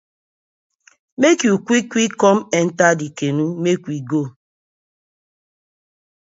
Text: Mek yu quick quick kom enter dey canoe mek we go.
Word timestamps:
Mek 1.19 1.39
yu 1.47 1.53
quick 1.65 1.85
quick 1.91 2.11
kom 2.21 2.37
enter 2.59 2.93
dey 2.99 3.11
canoe 3.17 3.53
mek 3.63 3.81
we 3.89 3.97
go. 4.09 4.21